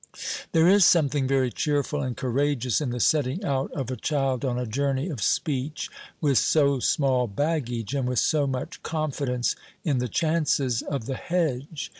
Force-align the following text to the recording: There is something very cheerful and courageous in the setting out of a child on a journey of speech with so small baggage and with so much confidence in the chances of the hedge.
There 0.51 0.67
is 0.67 0.83
something 0.83 1.27
very 1.27 1.51
cheerful 1.51 2.01
and 2.01 2.17
courageous 2.17 2.81
in 2.81 2.89
the 2.89 2.99
setting 2.99 3.43
out 3.45 3.71
of 3.73 3.91
a 3.91 3.95
child 3.95 4.43
on 4.43 4.57
a 4.57 4.65
journey 4.65 5.09
of 5.09 5.21
speech 5.21 5.91
with 6.19 6.39
so 6.39 6.79
small 6.79 7.27
baggage 7.27 7.93
and 7.93 8.09
with 8.09 8.17
so 8.17 8.47
much 8.47 8.81
confidence 8.81 9.55
in 9.83 9.99
the 9.99 10.09
chances 10.09 10.81
of 10.81 11.05
the 11.05 11.13
hedge. 11.17 11.89